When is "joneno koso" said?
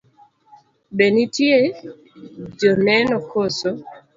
2.59-3.69